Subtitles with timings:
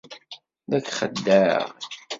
[0.69, 1.63] La k-txeddeɛ!